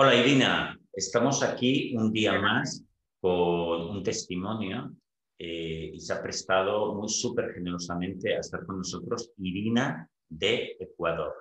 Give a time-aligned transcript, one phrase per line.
[0.00, 2.84] Hola Irina, estamos aquí un día más
[3.20, 4.92] con un testimonio
[5.36, 11.32] eh, y se ha prestado muy súper generosamente a estar con nosotros Irina de Ecuador,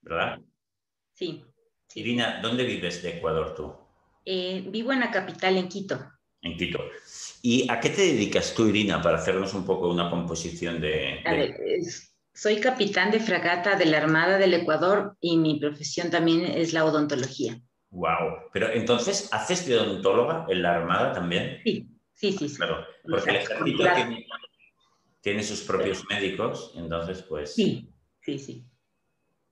[0.00, 0.38] ¿verdad?
[1.12, 1.44] Sí.
[1.96, 3.74] Irina, ¿dónde vives de Ecuador tú?
[4.26, 6.08] Eh, vivo en la capital, en Quito.
[6.40, 6.78] En Quito.
[7.42, 11.18] ¿Y a qué te dedicas tú, Irina, para hacernos un poco una composición de...
[11.24, 11.56] A ver,
[12.32, 16.84] soy capitán de fragata de la Armada del Ecuador y mi profesión también es la
[16.84, 17.60] odontología.
[17.92, 18.48] Wow.
[18.52, 21.60] Pero entonces, ¿haces de odontóloga en la Armada también?
[21.62, 22.56] Sí, sí, sí.
[22.56, 23.84] Claro, porque el ejército
[25.20, 27.54] tiene, sus propios médicos, entonces pues...
[27.54, 28.66] Sí, sí, sí.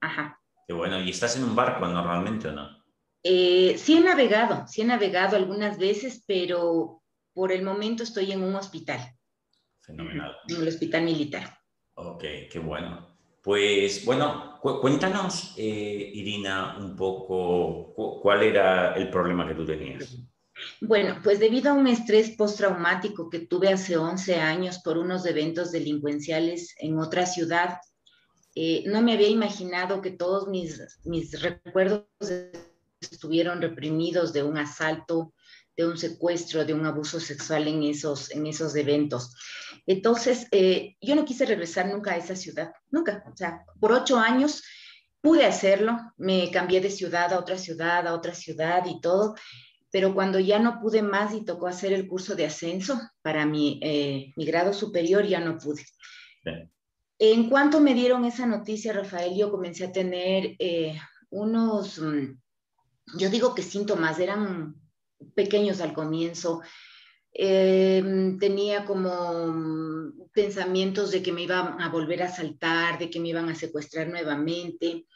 [0.00, 0.40] Ajá.
[0.66, 1.00] Qué bueno.
[1.00, 2.82] ¿Y estás en un barco normalmente o no?
[3.22, 7.02] Eh, sí he navegado, sí he navegado algunas veces, pero
[7.34, 9.00] por el momento estoy en un hospital.
[9.80, 10.34] Fenomenal.
[10.48, 11.58] En el hospital militar.
[11.94, 13.06] Ok, qué bueno.
[13.42, 17.92] Pues bueno, cuéntanos, eh, Irina, un poco
[18.22, 20.18] cuál era el problema que tú tenías.
[20.80, 25.72] Bueno, pues debido a un estrés postraumático que tuve hace 11 años por unos eventos
[25.72, 27.78] delincuenciales en otra ciudad,
[28.54, 32.04] eh, no me había imaginado que todos mis, mis recuerdos
[33.00, 35.32] estuvieron reprimidos de un asalto,
[35.76, 39.34] de un secuestro, de un abuso sexual en esos, en esos eventos.
[39.90, 43.24] Entonces, eh, yo no quise regresar nunca a esa ciudad, nunca.
[43.26, 44.62] O sea, por ocho años
[45.20, 49.34] pude hacerlo, me cambié de ciudad a otra ciudad, a otra ciudad y todo,
[49.90, 53.80] pero cuando ya no pude más y tocó hacer el curso de ascenso para mi,
[53.82, 55.84] eh, mi grado superior, ya no pude.
[57.18, 62.38] En cuanto me dieron esa noticia, Rafael, yo comencé a tener eh, unos, mm,
[63.18, 64.76] yo digo que síntomas, eran
[65.34, 66.62] pequeños al comienzo.
[67.32, 73.28] Em, tenía como pensamientos de que me iban a volver a saltar, de que me
[73.28, 75.06] iban a secuestrar nuevamente.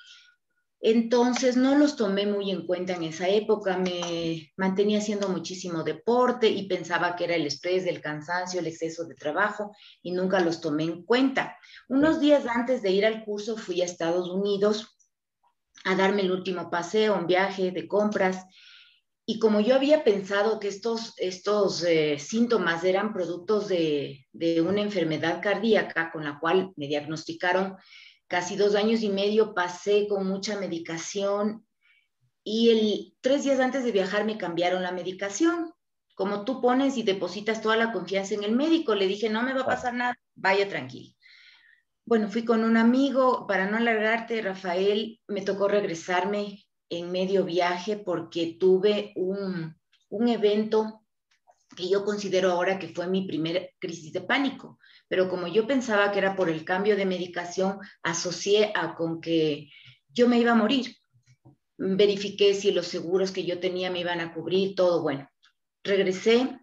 [0.81, 6.49] Entonces no los tomé muy en cuenta en esa época, me mantenía haciendo muchísimo deporte
[6.49, 10.61] y pensaba que era el estrés, el cansancio, el exceso de trabajo y nunca los
[10.61, 11.57] tomé en cuenta.
[11.89, 14.99] Unos días antes de ir al curso fui a Estados Unidos
[15.85, 18.45] a darme el último paseo, un viaje de compras
[19.27, 24.83] y como yo había pensado que estos, estos eh, síntomas eran productos de, de, una
[24.83, 27.77] enfermedad cardíaca con la cual me diagnosticaron
[28.27, 31.67] casi dos años y medio, pasé con mucha medicación
[32.43, 35.73] y el, tres días antes de viajar me cambiaron la medicación.
[36.15, 39.55] Como tú pones y depositas toda la confianza en el médico, le dije, no me
[39.55, 41.15] va a pasar nada, vaya tranquilo.
[42.05, 47.97] Bueno, fui con un amigo, para no alargarte, Rafael, me tocó regresarme en medio viaje
[47.97, 49.77] porque tuve un,
[50.11, 51.05] un evento
[51.75, 54.79] que yo considero ahora que fue mi primera crisis de pánico,
[55.09, 59.71] pero como yo pensaba que era por el cambio de medicación, asocié a con que
[60.09, 60.97] yo me iba a morir.
[61.77, 65.29] Verifiqué si los seguros que yo tenía me iban a cubrir, todo bueno.
[65.83, 66.59] Regresé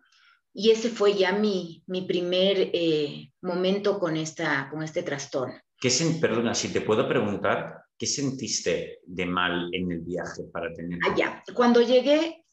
[0.54, 5.60] y ese fue ya mi, mi primer eh, momento con, esta, con este trastorno.
[5.78, 5.90] ¿Qué
[6.20, 10.98] perdona, si te puedo preguntar, ¿Qué sentiste de mal en el viaje para tener?
[11.08, 12.44] Allá, ah, cuando llegué,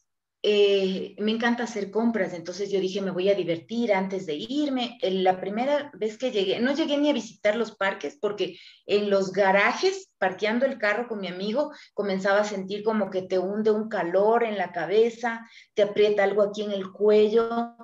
[0.43, 4.99] eh, me encanta hacer compras, entonces yo dije, me voy a divertir antes de irme.
[5.01, 9.31] La primera vez que llegué, no llegué ni a visitar los parques porque en los
[9.31, 13.89] garajes, parqueando el carro con mi amigo, comenzaba a sentir como que te hunde un
[13.89, 17.75] calor en la cabeza, te aprieta algo aquí en el cuello,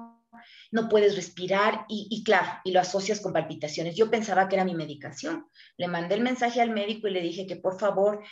[0.72, 3.96] no puedes respirar y, claro, y lo asocias con palpitaciones.
[3.96, 5.48] Yo pensaba que era mi medicación.
[5.78, 8.24] Le mandé el mensaje al médico y le dije que por favor,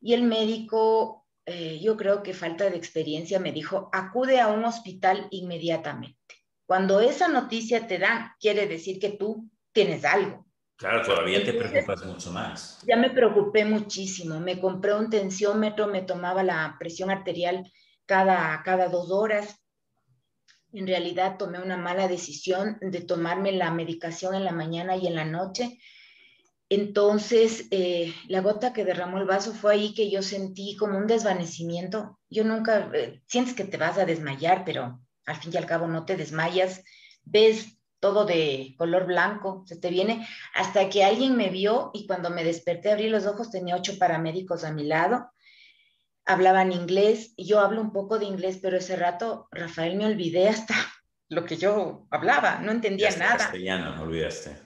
[0.00, 4.64] y el médico, eh, yo creo que falta de experiencia, me dijo, acude a un
[4.64, 6.18] hospital inmediatamente.
[6.66, 10.46] Cuando esa noticia te dan, quiere decir que tú tienes algo.
[10.76, 12.80] Claro, todavía te preocupas mucho más.
[12.86, 14.40] Ya me preocupé muchísimo.
[14.40, 17.70] Me compré un tensiómetro, me tomaba la presión arterial
[18.04, 19.65] cada, cada dos horas
[20.72, 25.14] en realidad tomé una mala decisión de tomarme la medicación en la mañana y en
[25.14, 25.78] la noche.
[26.68, 31.06] Entonces, eh, la gota que derramó el vaso fue ahí que yo sentí como un
[31.06, 32.18] desvanecimiento.
[32.28, 35.86] Yo nunca, eh, sientes que te vas a desmayar, pero al fin y al cabo
[35.86, 36.82] no te desmayas.
[37.22, 42.30] Ves todo de color blanco, se te viene, hasta que alguien me vio y cuando
[42.30, 45.30] me desperté, abrí los ojos, tenía ocho paramédicos a mi lado
[46.26, 50.74] hablaban inglés, yo hablo un poco de inglés, pero ese rato, Rafael, me olvidé hasta
[51.28, 53.38] lo que yo hablaba, no entendía nada.
[53.38, 54.56] Castellano, olvidaste.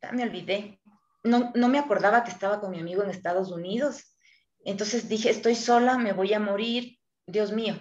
[0.00, 0.80] Ya me olvidé.
[1.22, 4.16] No, no me acordaba que estaba con mi amigo en Estados Unidos.
[4.64, 7.78] Entonces dije, estoy sola, me voy a morir, Dios mío.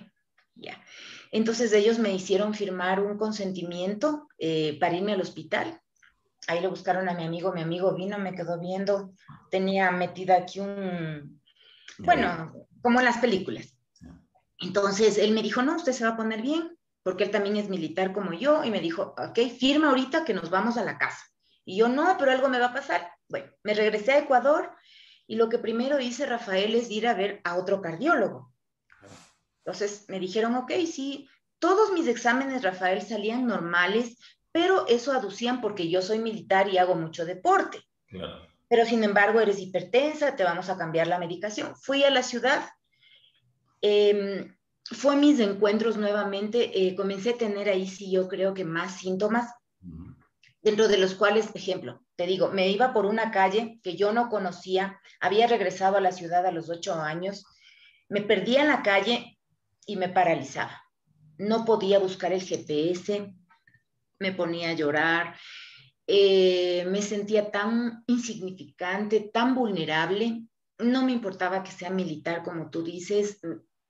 [0.55, 0.83] Ya.
[1.31, 5.79] Entonces ellos me hicieron firmar un consentimiento eh, para irme al hospital.
[6.47, 9.13] Ahí le buscaron a mi amigo, mi amigo vino, me quedó viendo,
[9.51, 11.38] tenía metida aquí un,
[11.97, 13.75] bueno, como en las películas.
[14.59, 17.69] Entonces él me dijo, no, usted se va a poner bien, porque él también es
[17.69, 21.23] militar como yo, y me dijo, ok, firma ahorita que nos vamos a la casa.
[21.65, 23.11] Y yo, no, pero algo me va a pasar.
[23.27, 24.71] Bueno, me regresé a Ecuador
[25.27, 28.51] y lo que primero hice, Rafael, es ir a ver a otro cardiólogo.
[29.63, 34.17] Entonces me dijeron, ok, sí, todos mis exámenes, Rafael, salían normales,
[34.51, 37.83] pero eso aducían porque yo soy militar y hago mucho deporte.
[38.69, 41.75] Pero sin embargo, eres hipertensa, te vamos a cambiar la medicación.
[41.75, 42.69] Fui a la ciudad,
[43.81, 44.47] eh,
[44.85, 49.53] fue mis encuentros nuevamente, eh, comencé a tener ahí sí yo creo que más síntomas,
[50.61, 54.29] dentro de los cuales, ejemplo, te digo, me iba por una calle que yo no
[54.29, 57.45] conocía, había regresado a la ciudad a los ocho años,
[58.07, 59.39] me perdía en la calle
[59.85, 60.83] y me paralizaba.
[61.37, 63.33] No podía buscar el GPS,
[64.19, 65.35] me ponía a llorar,
[66.11, 70.41] eh, me sentía tan insignificante, tan vulnerable.
[70.79, 73.39] No me importaba que sea militar, como tú dices.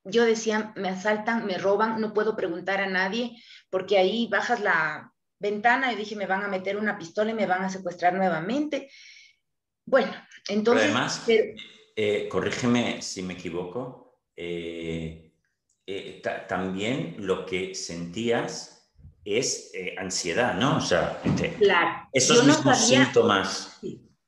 [0.03, 5.13] Yo decía, me asaltan, me roban, no puedo preguntar a nadie, porque ahí bajas la
[5.39, 8.91] ventana y dije, me van a meter una pistola y me van a secuestrar nuevamente.
[9.85, 10.11] Bueno,
[10.49, 10.83] entonces...
[10.83, 11.23] además,
[11.95, 15.31] eh, corrígeme si me equivoco, eh,
[16.49, 18.78] también lo que sentías
[19.25, 20.77] es eh, ansiedad, ¿no?
[20.77, 21.21] O sea,
[22.13, 23.79] esos mismos síntomas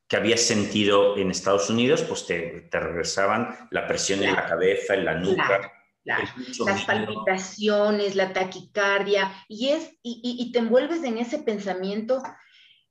[0.08, 5.04] que habías sentido en Estados Unidos, pues te, regresaban la presión en la cabeza, en
[5.04, 5.72] la nuca.
[6.04, 12.22] Las palpitaciones, la taquicardia, y, es, y, te envuelves en ese pensamiento.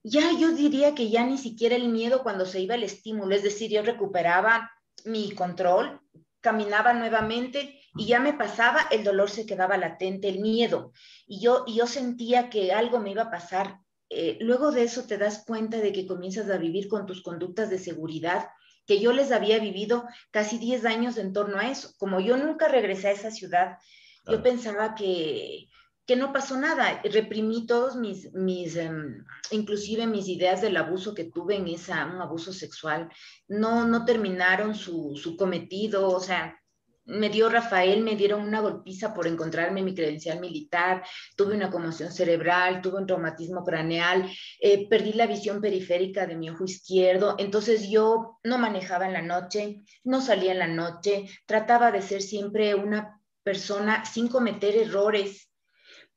[0.01, 3.44] Ya yo diría que ya ni siquiera el miedo cuando se iba el estímulo, es
[3.44, 4.71] decir, yo recuperaba
[5.06, 6.01] mi control,
[6.39, 10.93] caminaba nuevamente y ya me pasaba, el dolor se quedaba latente, el miedo,
[11.27, 13.79] y yo, yo sentía que algo me iba a pasar.
[14.09, 17.69] Eh, luego de eso te das cuenta de que comienzas a vivir con tus conductas
[17.69, 18.49] de seguridad,
[18.85, 21.93] que yo les había vivido casi 10 años en torno a eso.
[21.97, 23.77] Como yo nunca regresé a esa ciudad,
[24.25, 25.69] yo pensaba que,
[26.05, 27.01] que no pasó nada.
[27.03, 32.21] Reprimí todos mis, mis em, inclusive mis ideas del abuso que tuve en esa, un
[32.21, 33.09] abuso sexual.
[33.47, 36.60] No, no terminaron su, su cometido, o sea,
[37.06, 41.03] me dio Rafael, me dieron una golpiza por encontrarme mi credencial militar,
[41.36, 46.50] tuve una conmoción cerebral, tuve un traumatismo craneal, eh, perdí la visión periférica de mi
[46.50, 51.92] ojo izquierdo, entonces yo no manejaba en la noche, no salía en la noche, trataba
[51.92, 55.50] de ser siempre una persona sin cometer errores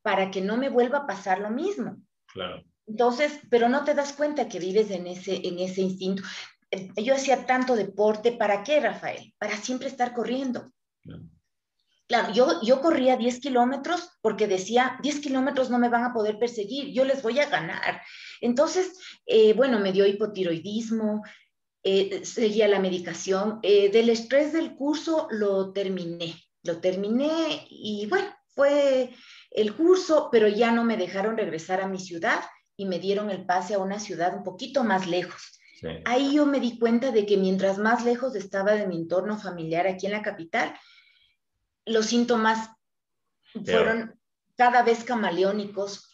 [0.03, 1.97] para que no me vuelva a pasar lo mismo.
[2.27, 2.63] Claro.
[2.87, 6.23] Entonces, pero no te das cuenta que vives en ese, en ese instinto.
[6.75, 9.33] Eh, yo hacía tanto deporte, ¿para qué, Rafael?
[9.39, 10.73] Para siempre estar corriendo.
[12.07, 16.39] Claro, yo, yo corría 10 kilómetros porque decía, 10 kilómetros no me van a poder
[16.39, 18.03] perseguir, yo les voy a ganar.
[18.43, 21.23] Entonces, eh, bueno, me dio hipotiroidismo,
[21.83, 23.59] eh, seguía la medicación.
[23.63, 29.11] Eh, del estrés del curso lo terminé, lo terminé y bueno, fue
[29.51, 32.45] el curso, pero ya no me dejaron regresar a mi ciudad
[32.77, 35.54] y me dieron el pase a una ciudad un poquito más lejos.
[36.05, 39.87] Ahí yo me di cuenta de que mientras más lejos estaba de mi entorno familiar
[39.87, 40.75] aquí en la capital,
[41.85, 42.71] los síntomas
[43.65, 44.19] fueron
[44.57, 46.11] cada vez camaleónicos.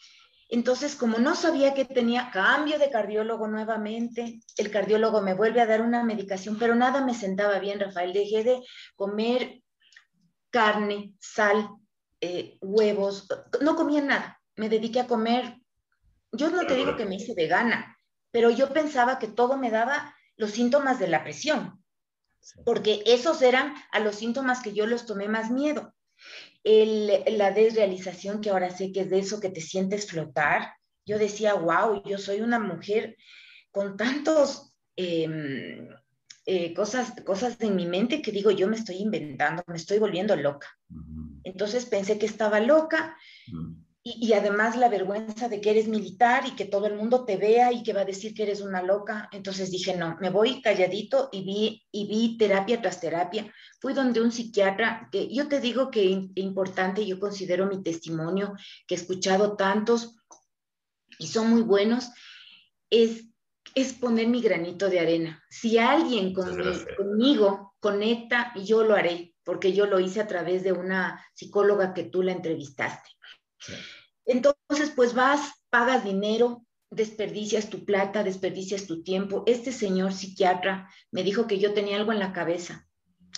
[0.48, 5.66] Entonces, como no sabía que tenía cambio de cardiólogo nuevamente, el cardiólogo me vuelve a
[5.66, 8.12] dar una medicación, pero nada me sentaba bien, Rafael.
[8.12, 8.60] Dejé de
[8.96, 9.62] comer
[10.50, 11.68] carne, sal,
[12.20, 13.28] eh, huevos,
[13.60, 14.40] no comía nada.
[14.56, 15.56] Me dediqué a comer.
[16.32, 17.96] Yo no te digo que me hice vegana,
[18.30, 21.80] pero yo pensaba que todo me daba los síntomas de la presión
[22.64, 25.94] porque esos eran a los síntomas que yo los tomé más miedo.
[26.64, 30.74] la desrealización, que ahora sé que es de eso que te sientes flotar,
[31.06, 33.16] yo decía, wow, yo soy una mujer
[33.70, 35.88] con tantos em,
[36.46, 40.36] eh, cosas, cosas en mi mente que digo, yo me estoy inventando, me estoy volviendo
[40.36, 40.68] loca.
[41.44, 43.16] Entonces pensé que estaba loca
[44.02, 47.70] y, además la vergüenza de que eres militar y que todo el mundo te vea
[47.70, 49.28] y que va a decir que eres una loca.
[49.30, 53.52] Entonces dije, no, me voy calladito y vi, y vi terapia tras terapia.
[53.78, 58.54] Fui donde un psiquiatra, que yo te digo que es importante, yo considero mi testimonio,
[58.86, 60.16] que he escuchado tantos
[61.18, 62.10] y son muy buenos,
[62.88, 63.26] es,
[63.74, 65.44] es poner mi granito de arena.
[65.50, 71.22] Si alguien conmigo conecta, yo lo haré, porque yo lo hice a través de una
[71.34, 73.10] psicóloga que tú la entrevistaste.
[74.24, 79.44] Entonces, pues vas, pagas dinero, desperdicias tu plata, desperdicias tu tiempo.
[79.46, 82.88] Este señor psiquiatra me dijo que yo tenía algo en la cabeza,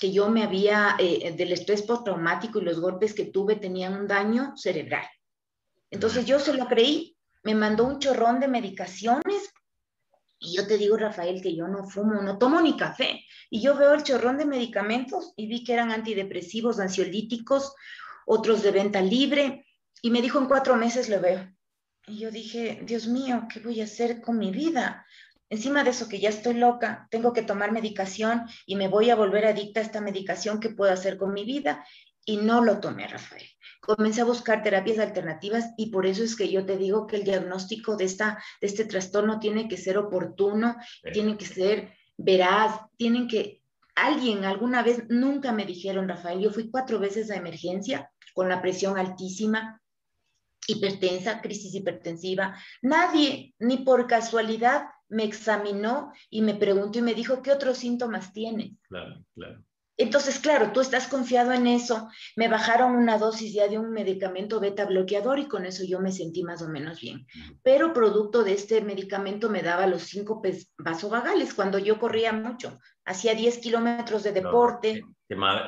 [0.01, 4.07] que yo me había, eh, del estrés postraumático y los golpes que tuve tenían un
[4.09, 5.07] daño cerebral.
[5.91, 9.53] Entonces yo se lo creí, me mandó un chorrón de medicaciones
[10.45, 13.25] Y yo te digo, Rafael, que yo no fumo, no tomo ni café.
[13.49, 17.75] Y yo veo el chorrón de medicamentos y vi que eran antidepresivos, ansiolíticos,
[18.27, 19.65] otros de venta libre.
[20.01, 21.53] Y me dijo, en cuatro meses lo veo.
[22.07, 25.07] Y yo dije, Dios mío, ¿qué voy a hacer con mi vida?
[25.49, 29.17] Encima de eso que ya estoy loca, tengo que tomar medicación y me voy a
[29.17, 31.85] volver adicta a esta medicación, ¿qué puedo hacer con mi vida?
[32.25, 33.47] Y no lo tomé, Rafael
[33.83, 37.25] comencé a buscar terapias alternativas y por eso es que yo te digo que el
[37.25, 40.77] diagnóstico de, esta, de este trastorno tiene que ser oportuno,
[41.13, 43.61] tiene que ser veraz, tienen que...
[43.95, 48.63] Alguien alguna vez, nunca me dijeron, Rafael, yo fui cuatro veces a emergencia con la
[48.63, 49.82] presión altísima,
[50.67, 52.57] hipertensa, crisis hipertensiva.
[52.83, 58.33] Nadie, ni por casualidad, me examinó y me preguntó y me dijo, ¿qué otros síntomas
[58.33, 58.73] tienes?
[58.89, 59.63] Claro, claro.
[59.99, 62.09] Entonces, claro, tú estás confiado en eso.
[62.35, 66.11] Me bajaron una dosis ya de un medicamento beta bloqueador y con eso yo me
[66.11, 67.27] sentí más o menos bien.
[67.63, 70.43] Pero producto de este medicamento me daba los cinco
[70.79, 72.79] vasovagales cuando yo corría mucho.
[73.05, 75.03] Hacía 10 kilómetros de deporte.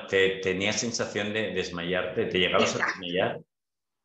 [0.09, 2.25] te, ¿Tenías sensación de desmayarte?
[2.27, 3.41] ¿Te llegabas a desmayar?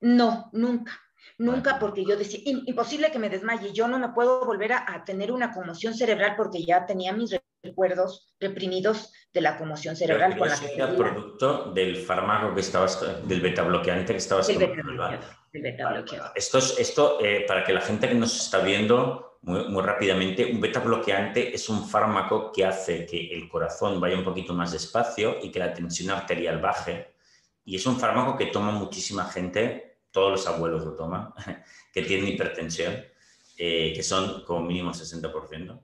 [0.02, 1.00] No, nunca.
[1.38, 5.32] Nunca porque yo decía, imposible que me desmaye, yo no me puedo volver a, tener
[5.32, 10.38] una conmoción cerebral porque ya tenía mis recuerdos reprimidos de la conmoción cerebral.
[10.38, 15.18] con la era producto del fármaco que estabas, del beta bloqueante que estabas tomando.
[16.36, 20.46] Esto, es, esto eh, para que la gente que nos está viendo muy, muy, rápidamente,
[20.46, 24.74] un beta bloqueante es un fármaco que hace que el corazón vaya un poquito más
[24.74, 27.14] despacio y que la tensión arterial baje.
[27.64, 31.34] Y es un fármaco que toma muchísima gente todos los abuelos lo toman,
[31.94, 33.04] que tienen hipertensión,
[33.58, 35.80] eh, que son como mínimo 60%.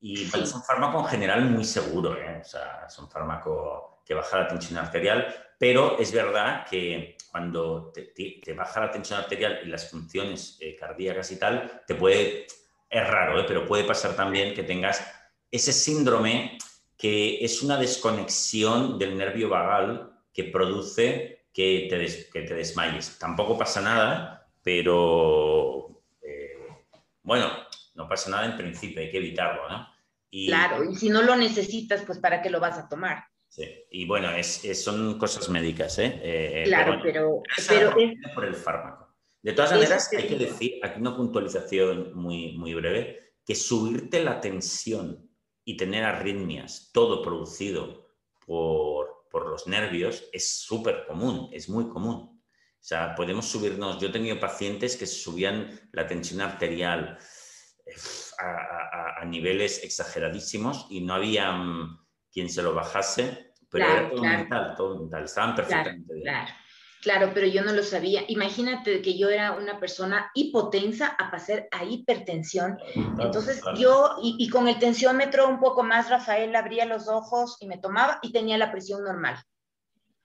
[0.00, 2.40] Y es un fármaco en general muy seguro, ¿eh?
[2.40, 7.90] o sea, es un fármaco que baja la tensión arterial, pero es verdad que cuando
[7.92, 12.46] te, te, baja la tensión arterial y las funciones eh, cardíacas y tal, te puede,
[12.88, 15.04] es raro, pero puede pasar también que tengas
[15.50, 16.58] ese síndrome
[16.96, 23.18] que es una desconexión del nervio vagal que produce que te, que te desmayes.
[23.18, 26.56] Tampoco pasa nada, pero eh,
[27.24, 27.50] bueno,
[27.96, 29.88] no pasa nada en principio, hay que evitarlo, ¿no?
[30.30, 33.24] Y, claro, y si no lo necesitas, pues ¿para qué lo vas a tomar?
[33.48, 36.20] Sí, y bueno, es, son cosas médicas, ¿eh?
[36.22, 37.42] eh claro, pero...
[37.68, 37.92] pero,
[38.36, 39.16] Por el fármaco.
[39.42, 44.40] De todas maneras, hay que decir, aquí una puntualización muy, muy breve, que subirte la
[44.40, 45.28] tensión
[45.64, 48.12] y tener arritmias, todo producido
[48.46, 52.42] por por los nervios es súper común, es muy común.
[52.80, 57.18] O sea, podemos subirnos, yo he tenido pacientes que subían la tensión arterial
[58.38, 64.74] a, niveles exageradísimos y no había mm, quien se lo bajase, pero era todo mental,
[64.76, 66.34] todo mental, estaban perfectamente bien.
[67.02, 68.24] Claro, pero yo no lo sabía.
[68.28, 72.76] Imagínate que yo era una persona hipotensa a pasar a hipertensión.
[73.18, 77.78] Entonces yo, y, con el tensiómetro un poco más, Rafael abría los ojos y me
[77.78, 79.40] tomaba y tenía la presión normal.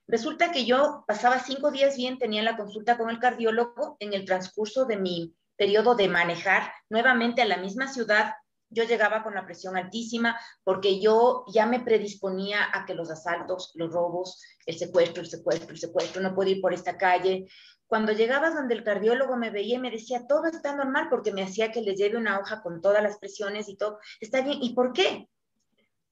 [0.08, 4.24] Resulta que yo pasaba cinco días bien, tenía la consulta con el cardiólogo en el
[4.24, 8.34] transcurso de mi periodo de manejar nuevamente a la misma ciudad
[8.70, 13.72] yo llegaba con la presión altísima porque yo ya me predisponía a que los asaltos,
[13.74, 17.48] los robos, el secuestro, el secuestro, el secuestro, no puedo ir por esta calle.
[17.86, 21.42] Cuando llegaba donde el cardiólogo me veía y me decía, todo está normal porque me
[21.42, 24.58] hacía que le lleve una hoja con todas las presiones y todo, está bien.
[24.62, 25.28] ¿Y por qué?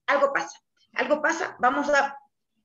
[0.07, 0.59] Algo pasa,
[0.93, 2.17] algo pasa, vamos a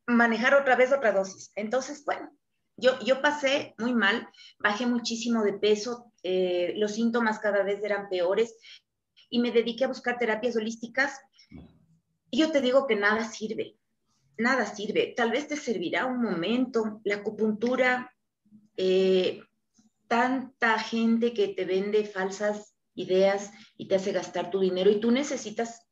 [0.07, 1.53] manejar otra vez otra dosis.
[1.55, 2.31] Entonces, bueno,
[2.77, 4.29] yo, yo pasé muy mal,
[4.59, 8.57] bajé muchísimo de peso, eh, los síntomas cada vez eran peores
[9.31, 11.21] y me dediqué a buscar terapias holísticas.
[12.31, 13.77] Yo te digo que nada sirve,
[14.37, 15.15] nada sirve.
[15.17, 18.15] Tal vez te servirá un momento, la acupuntura,
[18.77, 19.43] eh,
[20.07, 25.11] tanta gente que te vende falsas ideas y te hace gastar tu dinero y tú
[25.11, 25.87] necesitas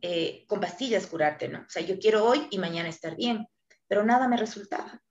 [0.00, 1.60] eh, con pastillas curarte, ¿no?
[1.60, 3.46] O sea, yo quiero hoy y mañana estar bien,
[3.86, 5.02] pero nada me resultaba.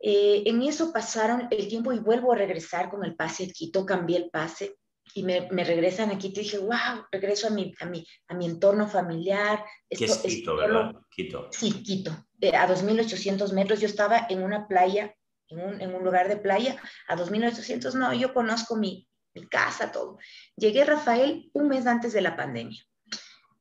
[0.00, 3.84] Eh, en eso pasaron el tiempo y vuelvo a regresar con el pase al Quito,
[3.84, 4.77] cambié el pase
[5.14, 8.46] y me, me, regresan aquí, te dije, wow, regreso a mi, a mi, a mi
[8.46, 9.64] entorno familiar.
[9.88, 10.92] Esto, es Quito, ¿verdad?
[11.10, 11.48] Quito.
[11.50, 12.26] Sí, Quito.
[12.40, 15.14] Eh, a 2.800 metros, yo estaba en una playa,
[15.48, 19.92] en un, en un, lugar de playa, a 2.800, no, yo conozco mi, mi casa,
[19.92, 20.18] todo.
[20.56, 22.82] Llegué, Rafael, un mes antes de la pandemia.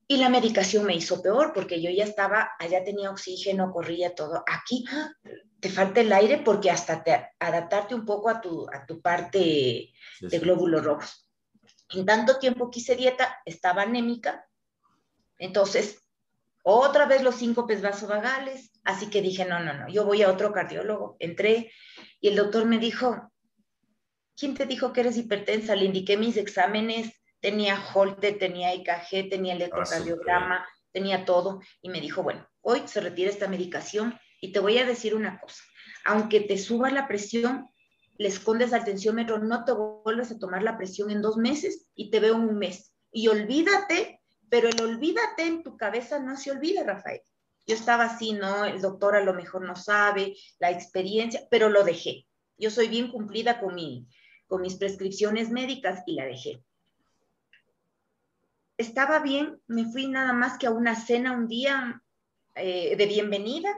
[0.09, 4.41] Y la medicación me hizo peor porque yo ya estaba, allá tenía oxígeno, corría todo.
[4.47, 5.11] Aquí ¡ah!
[5.59, 9.91] te falta el aire porque hasta te, adaptarte un poco a tu, a tu parte
[10.21, 11.26] de glóbulos rojos.
[11.89, 14.45] En tanto tiempo quise dieta, estaba anémica,
[15.37, 16.03] entonces
[16.63, 20.51] otra vez los síncopes vasovagales, así que dije, no, no, no, yo voy a otro
[20.51, 21.15] cardiólogo.
[21.19, 21.71] Entré
[22.19, 23.31] y el doctor me dijo,
[24.35, 25.75] ¿quién te dijo que eres hipertensa?
[25.75, 31.61] Le indiqué mis exámenes tenía Holte, tenía EKG, tenía electrocardiograma, tenía todo.
[31.81, 35.39] Y me dijo, bueno, hoy se retira esta medicación y te voy a decir una
[35.39, 35.63] cosa.
[36.05, 37.69] Aunque te suba la presión,
[38.17, 42.09] le escondes al tensiómetro, no te vuelves a tomar la presión en dos meses y
[42.09, 42.93] te veo en un mes.
[43.11, 47.21] Y olvídate, pero el olvídate en tu cabeza no se olvida, Rafael.
[47.65, 48.65] Yo estaba así, ¿no?
[48.65, 52.25] El doctor a lo mejor no sabe, la experiencia, pero lo dejé.
[52.57, 54.07] Yo soy bien cumplida con, mi,
[54.47, 56.63] con mis prescripciones médicas y la dejé.
[58.77, 62.01] Estaba bien, me fui nada más que a una cena un día
[62.55, 63.69] eh, de bienvenida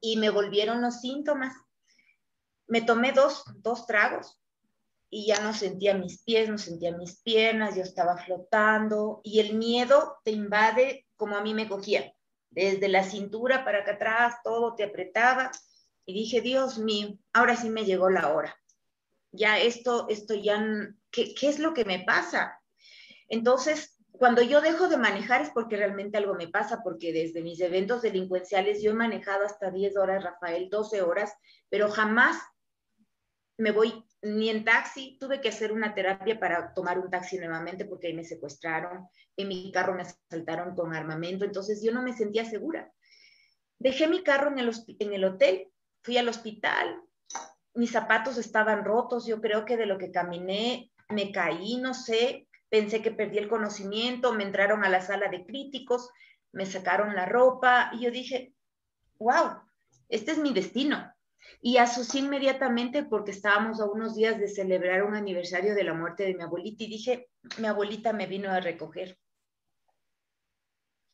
[0.00, 1.54] y me volvieron los síntomas.
[2.66, 4.40] Me tomé dos, dos tragos
[5.10, 9.54] y ya no sentía mis pies, no sentía mis piernas, yo estaba flotando y el
[9.54, 12.12] miedo te invade como a mí me cogía
[12.54, 15.50] desde la cintura para acá atrás, todo te apretaba.
[16.06, 18.56] Y dije, Dios mío, ahora sí me llegó la hora.
[19.32, 20.64] Ya esto, esto ya,
[21.10, 22.60] ¿qué, qué es lo que me pasa?
[23.28, 27.60] Entonces, cuando yo dejo de manejar es porque realmente algo me pasa, porque desde mis
[27.60, 31.32] eventos delincuenciales yo he manejado hasta 10 horas, Rafael, 12 horas,
[31.68, 32.36] pero jamás
[33.56, 37.84] me voy ni en taxi, tuve que hacer una terapia para tomar un taxi nuevamente
[37.84, 39.06] porque ahí me secuestraron,
[39.36, 42.90] en mi carro me asaltaron con armamento, entonces yo no me sentía segura.
[43.78, 45.68] Dejé mi carro en el, en el hotel,
[46.02, 47.02] fui al hospital,
[47.74, 52.48] mis zapatos estaban rotos, yo creo que de lo que caminé me caí, no sé,
[52.68, 56.10] pensé que perdí el conocimiento, me entraron a la sala de críticos,
[56.52, 58.54] me sacaron la ropa y yo dije,
[59.18, 59.60] wow,
[60.08, 61.12] este es mi destino.
[61.60, 66.24] Y asocié inmediatamente porque estábamos a unos días de celebrar un aniversario de la muerte
[66.24, 69.18] de mi abuelita y dije, mi abuelita me vino a recoger.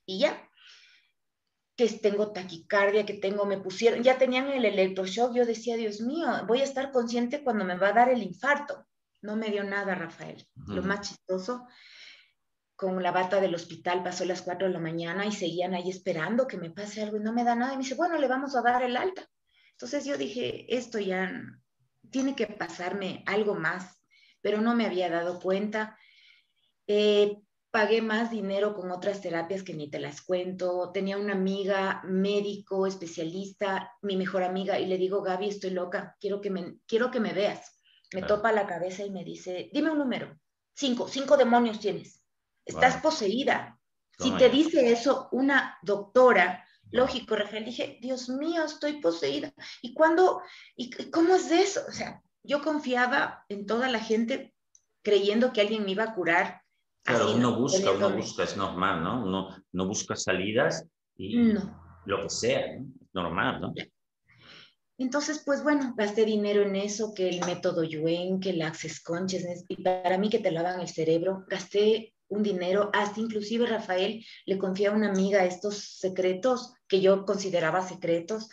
[0.06, 0.50] Y ya,
[1.76, 6.28] que tengo taquicardia, que tengo, me pusieron, ya tenían el electroshock, yo decía, Dios mío,
[6.46, 8.86] voy a estar consciente cuando me va a dar el infarto.
[9.22, 10.46] No me dio nada, Rafael.
[10.66, 11.66] Lo más chistoso,
[12.76, 16.46] con la bata del hospital, pasó las 4 de la mañana y seguían ahí esperando
[16.46, 17.72] que me pase algo y no me da nada.
[17.74, 19.26] Y me dice, bueno, le vamos a dar el alta.
[19.80, 21.32] Entonces yo dije, esto ya
[22.10, 24.04] tiene que pasarme algo más,
[24.42, 25.96] pero no me había dado cuenta.
[26.86, 27.38] Eh,
[27.70, 30.90] pagué más dinero con otras terapias que ni te las cuento.
[30.92, 36.42] Tenía una amiga médico, especialista, mi mejor amiga, y le digo, Gaby, estoy loca, quiero
[36.42, 37.80] que me, quiero que me veas.
[38.12, 40.38] Me topa la cabeza y me dice, dime un número.
[40.74, 42.22] Cinco, cinco demonios tienes.
[42.66, 43.80] Estás poseída.
[44.18, 49.52] Si te dice eso una doctora, lógico, Rafael, dije, Dios mío, estoy poseída.
[49.82, 50.42] ¿Y cuándo?
[50.76, 51.80] ¿Y cómo es eso?
[51.88, 54.54] O sea, yo confiaba en toda la gente
[55.02, 56.62] creyendo que alguien me iba a curar.
[57.02, 59.24] Claro, uno busca, uno busca, es normal, ¿no?
[59.24, 61.54] Uno no busca salidas y
[62.04, 63.22] lo que sea, ¿no?
[63.22, 63.74] normal, ¿no?
[64.98, 69.64] Entonces, pues bueno, gasté dinero en eso, que el método Yuen, que el Access Consciousness,
[69.66, 74.58] y para mí que te lavan el cerebro, gasté un dinero, hasta inclusive Rafael le
[74.58, 78.48] confía a una amiga estos secretos que yo consideraba secretos.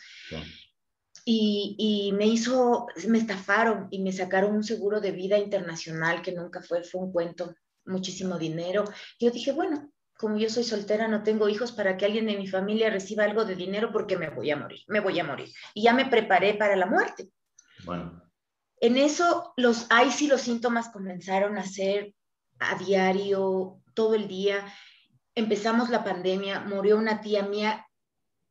[1.23, 6.31] Y, y, me hizo, me estafaron y me sacaron un seguro de vida internacional que
[6.31, 7.53] nunca fue, fue un cuento,
[7.85, 8.85] muchísimo dinero.
[9.19, 12.47] Yo dije, bueno, como yo soy soltera, no tengo hijos, para que alguien de mi
[12.47, 15.49] familia reciba algo de dinero porque me voy a morir, me voy a morir.
[15.73, 17.29] Y ya me preparé para la muerte.
[17.85, 18.23] Bueno.
[18.79, 22.13] En eso, los, ahí sí los síntomas comenzaron a ser
[22.59, 24.65] a diario, todo el día.
[25.35, 27.87] Empezamos la pandemia, murió una tía mía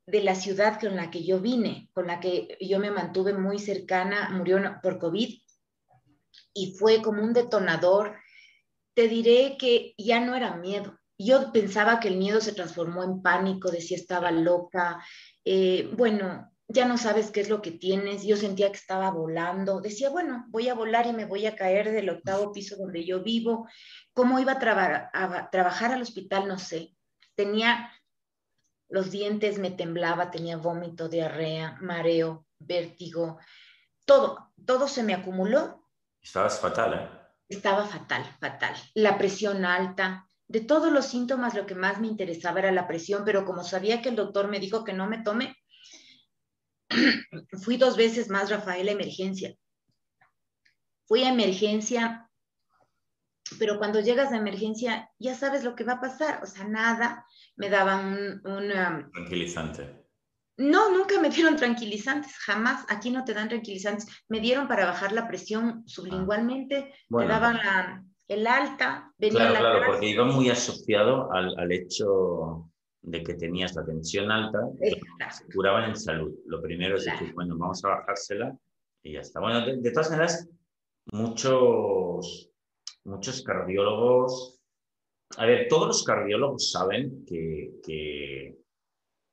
[0.06, 3.58] de la ciudad con la que yo vine, con la que yo me mantuve muy
[3.58, 5.40] cercana, murió por COVID
[6.54, 8.16] y fue como un detonador.
[8.94, 10.98] Te diré que ya no era miedo.
[11.18, 15.02] Yo pensaba que el miedo se transformó en pánico, decía estaba loca.
[15.44, 18.24] Eh, bueno, ya no sabes qué es lo que tienes.
[18.24, 19.80] Yo sentía que estaba volando.
[19.80, 23.22] Decía, bueno, voy a volar y me voy a caer del octavo piso donde yo
[23.22, 23.68] vivo.
[24.12, 26.48] ¿Cómo iba a, a trabajar al hospital?
[26.48, 26.96] No sé.
[27.34, 27.92] Tenía
[28.88, 33.38] los dientes, me temblaba, tenía vómito, diarrea, mareo, vértigo.
[34.04, 35.88] Todo, todo se me acumuló.
[36.20, 37.08] Estabas fatal, ¿eh?
[37.48, 38.74] Estaba fatal, fatal.
[38.94, 40.26] La presión alta.
[40.48, 44.00] De todos los síntomas, lo que más me interesaba era la presión, pero como sabía
[44.02, 45.56] que el doctor me dijo que no me tome,
[47.62, 49.54] Fui dos veces más, Rafael, a emergencia.
[51.06, 52.28] Fui a emergencia,
[53.58, 57.24] pero cuando llegas a emergencia ya sabes lo que va a pasar, o sea, nada.
[57.56, 59.10] Me daban un...
[59.12, 60.06] Tranquilizante.
[60.58, 62.84] No, nunca me dieron tranquilizantes, jamás.
[62.88, 64.06] Aquí no te dan tranquilizantes.
[64.28, 67.60] Me dieron para bajar la presión sublingualmente, me daban
[68.28, 72.70] el alta, venía claro, Claro, porque iba muy asociado al, al hecho
[73.06, 74.60] de que tenías la tensión alta,
[75.30, 76.34] se curaban en salud.
[76.46, 78.58] Lo primero es decir, bueno, vamos a bajársela
[79.02, 79.40] y ya está.
[79.40, 80.48] Bueno, de, todas maneras,
[81.12, 82.50] muchos,
[83.04, 84.60] muchos cardiólogos,
[85.36, 88.58] a ver, todos los cardiólogos saben que, que,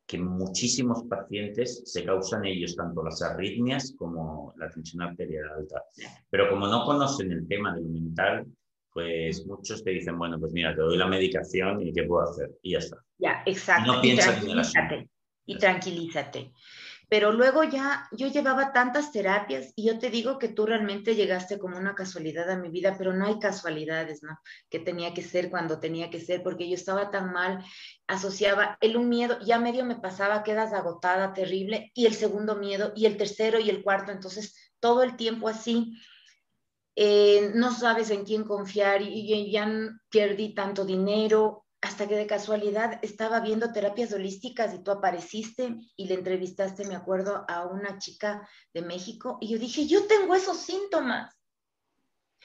[0.05, 5.83] que muchísimos pacientes se causan ellos tanto las arritmias como la tensión arterial alta.
[6.29, 8.45] Pero como no conocen el tema del mental,
[8.93, 12.51] pues muchos te dicen, bueno, pues mira, te doy la medicación y qué puedo hacer.
[12.62, 12.97] Y ya está.
[13.17, 13.99] Ya, exacto.
[14.03, 15.10] Y no tranquilízate.
[15.45, 16.53] Y tranquilízate.
[17.10, 21.60] Pero luego ya yo llevaba tantas terapias y yo te digo que tú realmente llegaste
[21.60, 24.39] como una casualidad a mi vida, pero no hay casualidades, ¿no?
[24.69, 27.63] Que tenía que ser cuando tenía que ser, porque yo estaba tan mal,
[28.08, 32.93] asociaba el un miedo, ya medio me pasaba, quedas agotada, terrible, y el segundo miedo,
[32.95, 35.93] y el tercero y el cuarto, entonces todo el tiempo así
[36.95, 39.69] eh, no sabes en quién confiar y, ya
[40.10, 46.08] perdí tanto dinero, hasta que de casualidad estaba viendo terapias holísticas y tú apareciste y
[46.08, 50.58] le entrevistaste, me acuerdo, a una chica de México y yo dije, yo tengo esos
[50.58, 51.36] síntomas.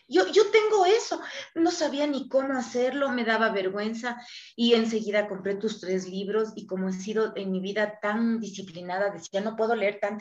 [0.08, 1.20] Yo, yo tengo eso,
[1.54, 4.16] no sabía ni cómo hacerlo, me daba vergüenza
[4.56, 9.10] y enseguida compré tus tres libros y como he sido en mi vida tan disciplinada,
[9.10, 10.18] decía, no puedo leer tan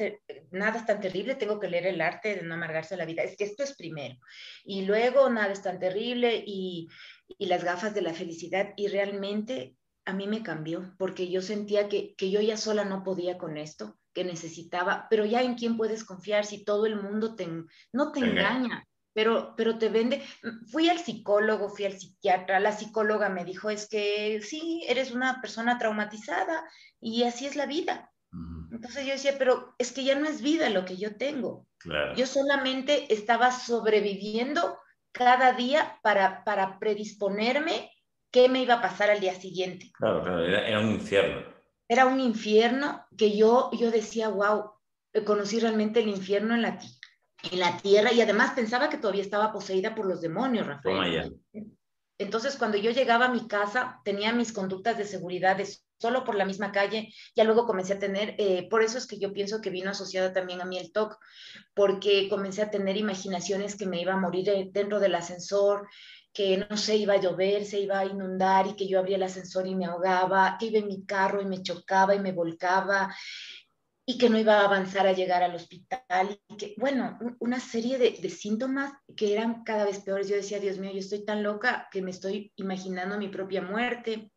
[0.52, 3.24] nada es tan terrible, tengo que leer el arte de no amargarse la vida.
[3.24, 4.18] Es que esto es primero.
[4.66, 6.90] Y luego nada es tan terrible y,
[7.38, 11.88] y las gafas de la felicidad y realmente a mí me cambió porque yo sentía
[11.88, 15.78] que, que yo ya sola no podía con esto que necesitaba, pero ya en quién
[15.78, 17.48] puedes confiar si todo el mundo te,
[17.94, 18.86] no te engaña
[19.18, 20.22] pero, pero te vende.
[20.72, 25.42] Fui al psicólogo, fui al psiquiatra, la psicóloga me dijo, es que sí, eres una
[25.42, 26.64] persona traumatizada
[27.02, 28.12] y así es la vida.
[28.72, 31.66] Entonces yo decía, pero es que ya no es vida lo que yo tengo.
[32.16, 34.78] Yo solamente estaba sobreviviendo
[35.12, 37.90] cada día para, para predisponerme
[38.30, 39.92] qué me iba a pasar al día siguiente.
[39.94, 41.42] Claro, claro, era, un infierno.
[41.88, 44.74] Era un infierno que yo, yo decía, wow,
[45.26, 46.78] conocí realmente el infierno en la,
[47.52, 51.40] en la tierra y además pensaba que todavía estaba poseída por los demonios, Rafael.
[52.20, 55.58] Entonces, cuando yo llegaba a mi casa, tenía mis conductas de seguridad
[56.00, 59.20] solo por la misma calle, ya luego comencé a tener, eh, por eso es que
[59.20, 61.18] yo pienso que vino asociada también a mí el TOC,
[61.74, 65.88] porque comencé a tener imaginaciones que me iba a morir eh, dentro del ascensor,
[66.34, 69.24] que no sé, iba a llover, se iba a inundar y que yo abría el
[69.24, 73.12] ascensor y me ahogaba, que iba en mi carro y me chocaba y me volcaba,
[74.10, 77.98] y que no iba a avanzar a llegar al hospital, y que, bueno, una serie
[77.98, 80.30] de, síntomas que eran cada vez peores.
[80.30, 84.32] Yo decía, Dios mío, yo estoy tan loca que me estoy imaginando mi propia muerte.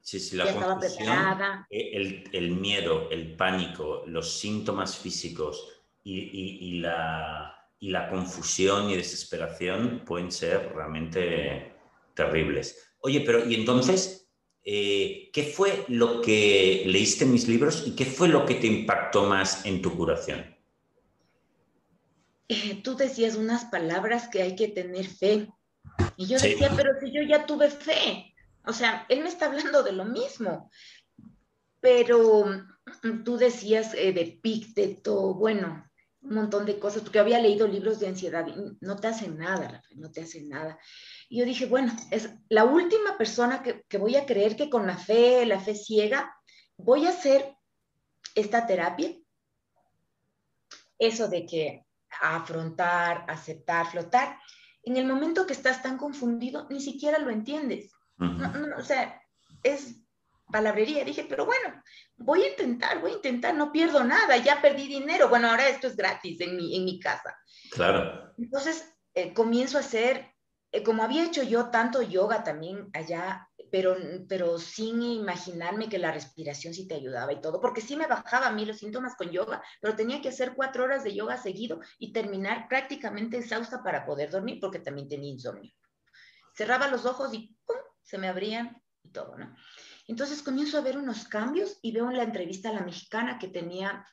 [0.00, 6.58] Sí, sí, la confusión, eh, el, el, miedo, el pánico, los síntomas físicos y, y,
[6.68, 11.74] y, la, y la confusión y desesperación pueden ser realmente
[12.14, 12.94] terribles.
[13.00, 14.27] Oye, pero ¿y entonces
[14.70, 18.66] eh, ¿qué fue lo que leíste en mis libros y qué fue lo que te
[18.66, 20.44] impactó más en tu curación?
[22.48, 25.48] Eh, tú decías unas palabras que hay que tener fe.
[26.18, 28.34] Y yo decía, pero si yo ya tuve fe.
[28.66, 30.70] O sea, él me está hablando de lo mismo.
[31.80, 35.82] Pero mm, tú decías eh, de Pícteto, bueno,
[36.20, 39.82] un montón de cosas, porque había leído libros de ansiedad y no te hacen nada,
[39.94, 40.78] no te hacen nada.
[41.28, 44.86] Y yo dije, bueno, es la última persona que, que voy a creer que con
[44.86, 46.34] la fe, la fe ciega,
[46.76, 47.54] voy a hacer
[48.34, 49.10] esta terapia.
[50.98, 51.84] Eso de que
[52.20, 54.38] afrontar, aceptar, flotar.
[54.82, 57.92] En el momento que estás tan confundido, ni siquiera lo entiendes.
[58.18, 59.20] o sea,
[59.62, 60.02] es
[60.50, 61.04] palabrería.
[61.04, 61.82] Dije, pero bueno,
[62.16, 65.28] voy a intentar, voy a intentar, no pierdo nada, ya perdí dinero.
[65.28, 67.36] Bueno, ahora esto es gratis en mi, en mi casa.
[67.70, 68.34] Claro.
[68.38, 70.32] Entonces, eh, comienzo a hacer
[70.84, 73.96] como había hecho yo tanto yoga también allá, pero,
[74.28, 78.48] pero sin imaginarme que la respiración sí te ayudaba y todo, porque sí me bajaba
[78.48, 81.80] a mí los síntomas con yoga, pero tenía que hacer cuatro horas de yoga seguido
[81.98, 85.72] y terminar prácticamente exhausta para poder dormir, porque también tenía insomnio.
[86.54, 87.76] Cerraba los ojos y ¡pum!
[88.02, 89.54] se me abrían y todo, ¿no?
[90.06, 93.48] Entonces comienzo a ver unos cambios y veo en la entrevista a la mexicana que
[93.48, 94.06] tenía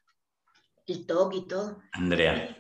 [0.88, 1.82] el TOC y todo.
[1.94, 2.56] Andrea.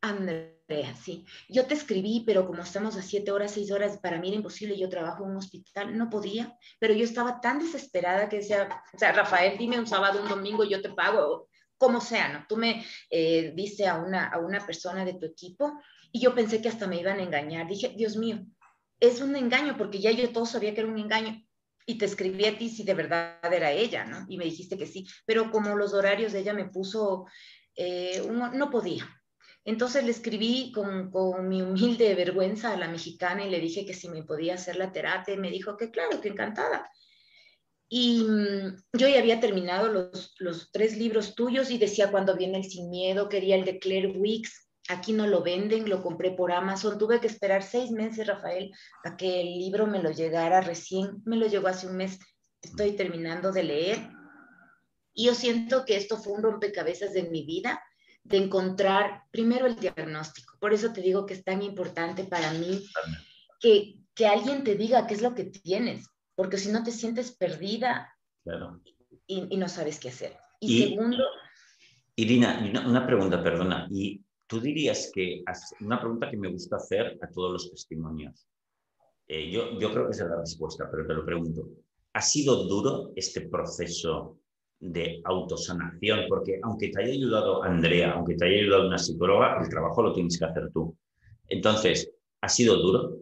[0.00, 0.59] Andrea
[1.02, 1.24] sí.
[1.48, 4.78] Yo te escribí, pero como estamos a siete horas, seis horas, para mí era imposible,
[4.78, 8.98] yo trabajo en un hospital, no podía, pero yo estaba tan desesperada que decía, o
[8.98, 12.44] sea, Rafael, dime un sábado, un domingo, yo te pago, como sea, ¿no?
[12.48, 15.80] Tú me eh, diste a una, a una persona de tu equipo
[16.12, 17.66] y yo pensé que hasta me iban a engañar.
[17.66, 18.44] Dije, Dios mío,
[19.00, 21.42] es un engaño porque ya yo todo sabía que era un engaño
[21.86, 24.26] y te escribí a ti si de verdad era ella, ¿no?
[24.28, 27.26] Y me dijiste que sí, pero como los horarios de ella me puso,
[27.74, 29.19] eh, no podía,
[29.64, 31.10] entonces le escribí con,
[31.48, 34.92] mi humilde vergüenza a la mexicana y le dije que si me podía hacer la
[34.92, 36.90] terapia me dijo que claro, que encantada.
[37.88, 39.88] Y mm, yo ya había terminado
[40.38, 44.08] los, tres libros tuyos y decía cuando viene el sin miedo, quería el de Claire
[44.08, 46.98] Wicks, Aquí no lo venden, lo compré por Amazon.
[46.98, 48.72] Tuve que esperar seis meses, Rafael,
[49.04, 51.22] a que el libro me lo llegara recién.
[51.24, 52.18] Me lo llegó hace un mes.
[52.60, 54.10] Estoy terminando de leer.
[55.14, 57.80] Y yo siento que esto fue un rompecabezas de mi vida,
[58.30, 60.56] de encontrar primero el diagnóstico.
[60.58, 62.82] Por eso te digo que es tan importante para mí
[63.60, 67.32] que, que alguien te diga qué es lo que tienes, porque si no te sientes
[67.36, 68.16] perdida
[69.26, 70.36] y, no sabes qué hacer.
[70.60, 71.24] Y, segundo...
[72.16, 73.86] Irina, una pregunta, perdona.
[73.90, 75.44] Y Tú dirías que,
[75.78, 78.48] una pregunta que me gusta hacer a todos los testimonios.
[79.28, 81.68] Eh, yo, yo creo que esa es la respuesta, pero te lo pregunto.
[82.14, 84.39] ¿Ha sido duro este proceso
[84.80, 86.26] de autosanación?
[86.28, 90.12] Porque aunque te haya ayudado Andrea, aunque te haya ayudado una psicóloga, el trabajo lo
[90.12, 90.96] tienes que hacer tú.
[91.48, 93.18] Entonces, ¿ha sido duro?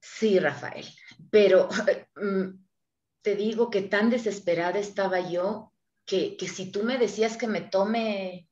[0.00, 0.86] Sí, Rafael,
[1.30, 1.68] pero
[2.16, 2.64] mm,
[3.22, 5.72] te digo que tan desesperada estaba yo
[6.06, 8.48] que, que si tú me decías que me tome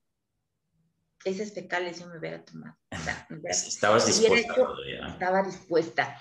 [1.24, 2.76] heces fecales yo me hubiera tomado.
[3.44, 4.54] Estabas dispuesta.
[5.08, 6.20] estaba dispuesta.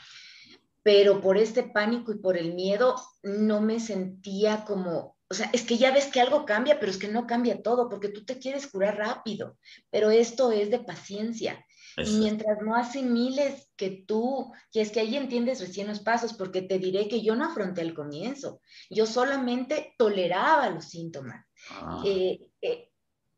[0.82, 5.63] Pero por este pánico y por el miedo no me sentía como, o sea, es
[5.63, 8.38] que ya ves que algo cambia, pero es que no cambia todo, porque tú te
[8.38, 9.58] quieres curar rápido,
[9.89, 11.65] pero esto es de paciencia.
[11.98, 16.62] Y mientras no asimiles que tú, y es que ahí entiendes recién los pasos, porque
[16.62, 21.43] te diré que yo no afronté el comienzo, yo solamente toleraba los síntomas.
[21.72, 22.04] Ah.
[22.06, 22.91] Eh, eh,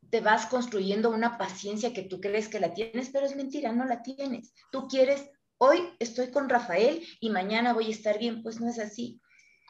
[0.09, 3.85] te vas construyendo una paciencia que tú crees que la tienes, pero es mentira, no
[3.85, 4.53] la tienes.
[4.69, 8.79] Tú quieres, hoy estoy con Rafael y mañana voy a estar bien, pues no es
[8.79, 9.21] así.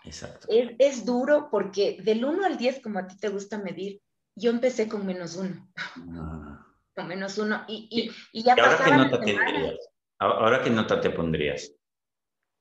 [0.06, 0.48] Exacto.
[0.50, 4.02] Es, duro porque del 1 al 10, como a ti te gusta medir,
[4.36, 5.72] yo empecé con menos uno.
[5.78, 6.66] Ah.
[6.96, 7.64] Con menos uno.
[7.68, 9.38] Y, y, ya ahora qué nota te
[10.20, 11.72] Ahora qué nota te pondrías.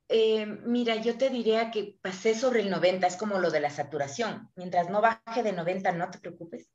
[0.09, 3.71] Eh, mira, yo te diría que pasé sobre el 90, es como lo de la
[3.71, 4.51] saturación.
[4.57, 6.69] Mientras no baje de 90, no te preocupes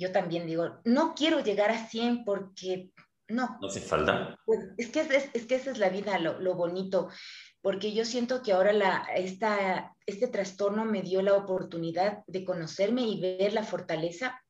[0.00, 2.90] yo también digo, no quiero llegar a 100 porque
[3.28, 3.58] no.
[3.60, 4.34] No hace falta.
[4.46, 7.10] Pues, es, que es, que esa es la vida, lo, bonito,
[7.62, 13.20] porque yo siento que ahora esta, este trastorno me dio la oportunidad de conocerme y
[13.20, 14.42] ver la fortaleza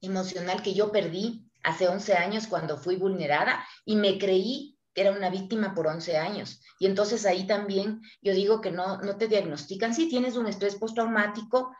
[0.00, 5.12] emocional que yo perdí hace 11 años cuando fui vulnerada y me creí que era
[5.12, 6.60] una víctima por 11 años.
[6.78, 9.94] Y entonces ahí también yo digo que no, no te diagnostican.
[9.94, 11.74] Si tienes un estrés postraumático,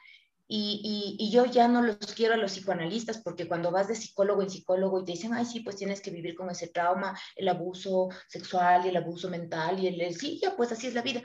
[0.49, 4.43] y, y, yo ya no los quiero a los psicoanalistas porque cuando vas de psicólogo
[4.43, 7.49] en psicólogo y te dicen, ay, sí, pues tienes que vivir con ese trauma, el
[7.49, 11.23] abuso sexual y el abuso mental y el, sí, ya, pues así es la vida.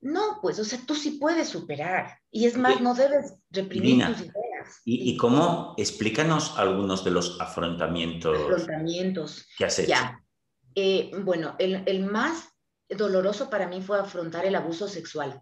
[0.00, 2.18] No, pues, o sea, tú sí puedes superar.
[2.30, 4.80] Y es más, no debes reprimir tus ideas.
[4.84, 5.74] ¿y, ¿Y cómo?
[5.78, 9.46] Explícanos algunos de los afrontamientos, afrontamientos.
[9.56, 9.90] que has hecho.
[9.90, 10.22] Ya.
[10.74, 12.48] Eh, bueno, el, el más
[12.88, 15.40] doloroso para mí fue afrontar el abuso sexual,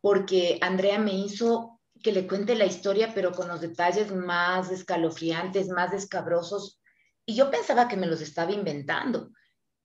[0.00, 5.68] porque Andrea me hizo que le cuente la historia, pero con los detalles más escalofriantes,
[5.68, 6.80] más escabrosos.
[7.26, 9.30] Y yo pensaba que me los estaba inventando,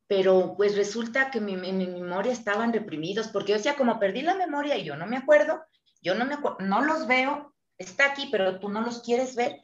[0.07, 4.35] pero pues resulta que mi, mi, memoria estaban reprimidos, porque yo decía, como perdí la
[4.35, 5.61] memoria y yo no me acuerdo,
[6.01, 9.61] yo no, me no los veo, está aquí, pero tú no los quieres ver.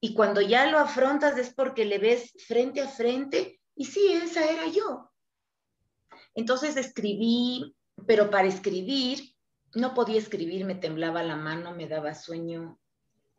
[0.00, 4.44] Y cuando ya lo afrontas es porque le ves frente a frente y sí, esa
[4.44, 5.10] era yo.
[6.34, 7.74] Entonces escribí,
[8.06, 9.31] pero para escribir
[9.74, 12.78] no podía escribir, me temblaba la mano, me daba sueño,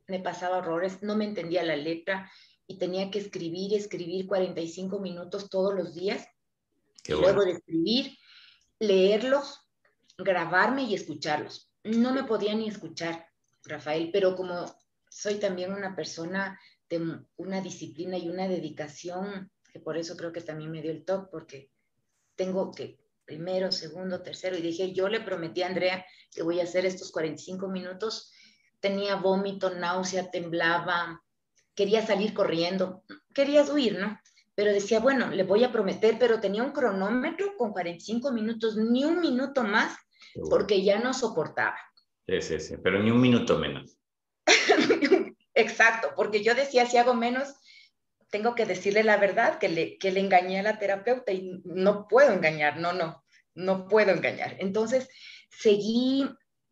[0.08, 2.32] me pasaba horrores, no me entendía la letra
[2.68, 6.28] y tenía que escribir, escribir 45 minutos todos los días.
[7.08, 8.18] Luego de escribir,
[8.80, 9.62] leerlos,
[10.18, 11.70] grabarme y escucharlos.
[11.84, 13.28] No me podía ni escuchar,
[13.66, 14.66] Rafael, pero como
[15.10, 20.42] soy también una persona de una disciplina y una dedicación, que por eso creo que
[20.42, 21.70] también me dio el top, porque
[22.36, 26.64] tengo que primero, segundo, tercero, y dije, yo le prometí a Andrea que voy a
[26.64, 28.32] hacer estos 45 minutos.
[28.80, 31.24] Tenía vómito, náusea, temblaba,
[31.76, 34.20] quería salir corriendo, querías huir, ¿no?
[34.56, 39.04] Pero decía, bueno, le voy a prometer, pero tenía un cronómetro con 45 minutos, ni
[39.04, 39.96] un minuto más,
[40.50, 41.78] porque ya no soportaba.
[42.28, 43.98] Sí, sí, sí, pero ni un minuto menos.
[45.56, 47.54] Exacto, porque yo decía, si hago menos,
[48.34, 52.08] tengo que decirle la verdad, que le, que le engañé a la terapeuta y no
[52.08, 54.56] puedo engañar, no, no, no puedo engañar.
[54.58, 55.08] Entonces,
[55.52, 56.28] seguí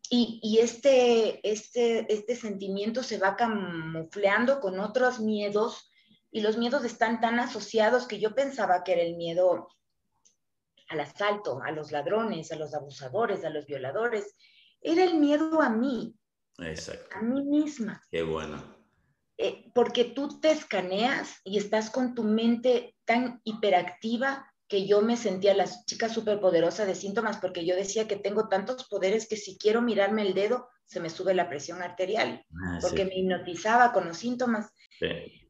[0.10, 5.92] y, y este, este, este sentimiento se va camufleando con otros miedos
[6.32, 9.68] y los miedos están tan asociados que yo pensaba que era el miedo
[10.88, 14.36] al asalto, a los ladrones, a los abusadores, a los violadores.
[14.82, 16.16] Era el miedo a mí.
[16.58, 17.16] Exacto.
[17.18, 18.02] A mí misma.
[18.10, 18.81] Qué bueno.
[19.38, 25.18] Eh, porque tú te escaneas y estás con tu mente tan hiperactiva que yo me
[25.18, 29.58] sentía la chica superpoderosa de síntomas porque yo decía que tengo tantos poderes que si
[29.58, 34.08] quiero mirarme el dedo se me sube la presión arterial ah, porque me hipnotizaba con
[34.08, 34.72] los síntomas.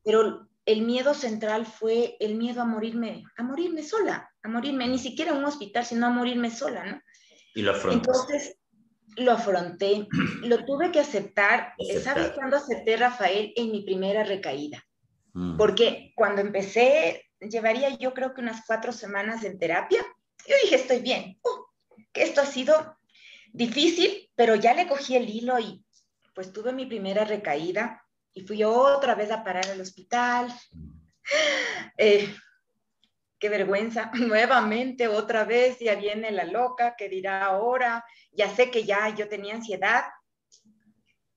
[0.03, 4.99] Pero el miedo central fue el miedo a morirme, a morirme sola, a morirme, ni
[4.99, 7.01] siquiera en un hospital, sino a morirme sola, ¿no?
[7.53, 7.91] Y lo.
[7.91, 8.55] Entonces,
[9.17, 10.07] lo afronté,
[10.43, 11.73] lo tuve que aceptar.
[12.03, 13.53] ¿Sabes cuándo acepté, Rafael?
[13.55, 14.83] En mi primera recaída.
[15.33, 15.57] Mm.
[15.57, 20.05] Porque cuando empecé, llevaría yo creo que unas cuatro semanas en terapia,
[20.47, 22.97] yo dije, estoy bien, uh, que esto ha sido
[23.53, 25.83] difícil, pero ya le cogí el hilo y
[26.33, 30.53] pues tuve mi primera recaída y fui otra vez a parar al hospital.
[31.97, 32.33] Eh,
[33.41, 38.85] qué vergüenza, nuevamente otra vez, ya viene la loca, que dirá ahora, ya sé que
[38.85, 40.05] ya yo tenía ansiedad.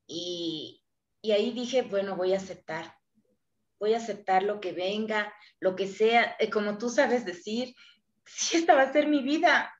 [0.06, 0.84] Y,
[1.22, 2.94] y ahí dije, bueno, voy a aceptar,
[3.80, 7.74] voy a aceptar lo que venga, lo que sea, eh, como tú sabes decir,
[8.26, 9.74] si esta va a ser mi vida,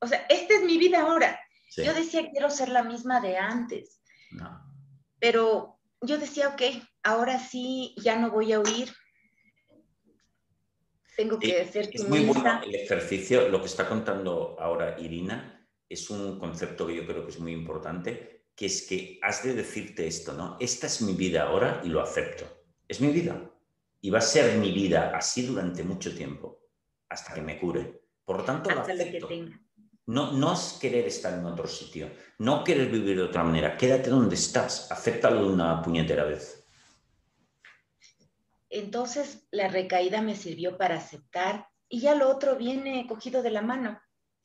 [0.00, 1.38] o sea, esta es mi vida ahora.
[1.74, 4.02] Yo decía, quiero ser la misma de antes,
[5.18, 6.60] pero yo decía, ok,
[7.02, 8.92] ahora sí, ya no voy a huir,
[11.16, 16.08] tengo que ser Es muy bueno el ejercicio, lo que está contando ahora Irina, es
[16.10, 20.06] un concepto que yo creo que es muy importante, que es que has de decirte
[20.06, 20.56] esto, ¿no?
[20.60, 22.44] Esta es mi vida ahora y lo acepto.
[22.88, 23.50] Es mi vida.
[24.00, 26.62] Y va a ser mi vida así durante mucho tiempo,
[27.08, 28.02] hasta que me cure.
[28.24, 29.28] Por lo tanto, lo acepto.
[30.06, 33.76] No, no es querer estar en otro sitio, no querer vivir de otra manera.
[33.76, 36.61] Quédate donde estás, acéptalo de una puñetera vez.
[38.72, 43.60] Entonces la recaída me sirvió para aceptar y ya lo otro viene cogido de la
[43.60, 44.00] mano.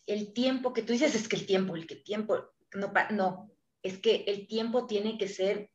[0.05, 2.37] El tiempo que tú dices es que el tiempo, el que tiempo,
[2.73, 3.49] no, no,
[3.81, 5.71] es que el tiempo tiene que ser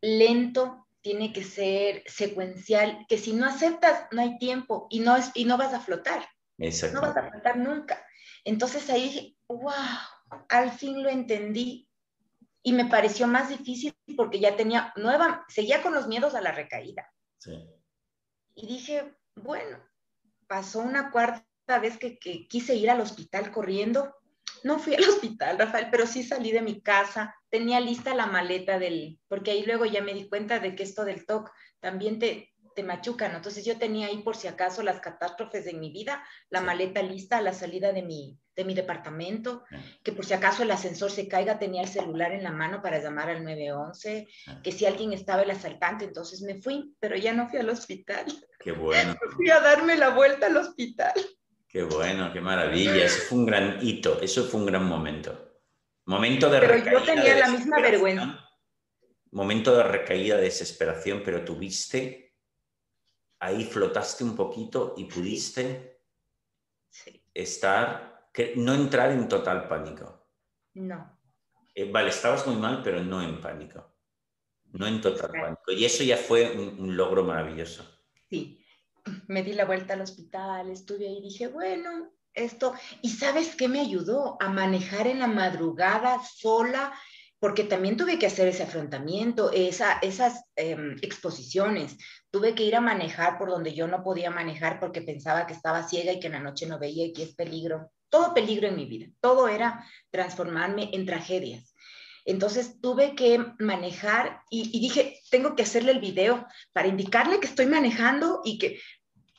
[0.00, 5.32] lento, tiene que ser secuencial, que si no aceptas no hay tiempo y no, es,
[5.34, 6.24] y no vas a flotar.
[6.56, 8.00] No vas a flotar nunca.
[8.44, 9.72] Entonces ahí dije, wow,
[10.48, 11.88] al fin lo entendí
[12.62, 16.52] y me pareció más difícil porque ya tenía nueva, seguía con los miedos a la
[16.52, 17.10] recaída
[18.54, 19.78] y dije, bueno,
[20.46, 24.14] pasó una cuarta vez que, quise ir al hospital corriendo.
[24.64, 27.34] No fui al hospital, Rafael, pero sí salí de mi casa.
[27.48, 31.04] Tenía lista la maleta del, porque ahí luego ya me di cuenta de que esto
[31.04, 31.50] del TOC
[31.80, 33.34] también te, te machucan.
[33.34, 37.38] Entonces yo tenía ahí por si acaso las catástrofes de mi vida, la maleta lista
[37.38, 39.64] a la salida de mi, de mi departamento,
[40.02, 43.02] que por si acaso el ascensor se caiga tenía el celular en la mano para
[43.02, 44.28] llamar al 911,
[44.62, 48.26] que si alguien estaba el asaltante, entonces me fui, pero ya no fui al hospital.
[48.58, 49.14] Qué bueno.
[49.36, 51.12] Fui a darme la vuelta al hospital.
[51.66, 53.04] Qué bueno, qué maravilla.
[53.04, 55.50] Eso fue un gran hito, eso fue un gran momento.
[56.04, 58.44] Momento de Pero yo tenía la misma vergüenza.
[59.30, 62.29] Momento de recaída, de desesperación, pero tuviste,
[63.40, 66.00] ahí flotaste un poquito y pudiste
[67.34, 70.26] estar que no entrar en total pánico.
[70.74, 71.18] No.
[71.74, 73.84] Eh, vale, estabas muy mal, pero no en pánico.
[74.72, 75.72] No en total pánico.
[75.72, 77.84] Y eso ya fue un, logro maravilloso.
[78.28, 78.64] Sí.
[79.28, 82.74] Me di la vuelta al hospital, estuve ahí y dije, bueno, esto.
[83.02, 84.36] ¿Y sabes qué me ayudó?
[84.40, 86.92] A manejar en la madrugada sola,
[87.40, 91.96] porque también tuve que hacer ese afrontamiento, esa, esas em, exposiciones.
[92.30, 95.88] Tuve que ir a manejar por donde yo no podía manejar porque pensaba que estaba
[95.88, 98.76] ciega y que en la noche no veía y que es peligro todo peligro en
[98.76, 101.74] mi vida, todo era transformarme en tragedias.
[102.26, 107.66] Entonces tuve que manejar y, dije, tengo que hacerle el video para indicarle que estoy
[107.66, 108.80] manejando y que,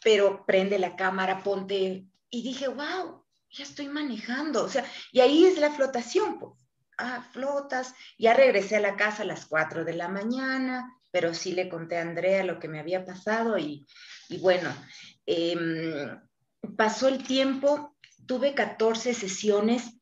[0.03, 5.45] pero prende la cámara, ponte, y dije, wow, ya estoy manejando, o sea, y ahí
[5.45, 6.60] es la flotación, pues,
[7.01, 11.53] ah, flotas, ya regresé a la casa a las 4 de la mañana, pero sí
[11.53, 13.85] le conté a Andrea lo que me había pasado y,
[14.39, 14.73] bueno,
[15.25, 16.19] em,
[16.77, 19.97] pasó el tiempo tuve 14 sesiones.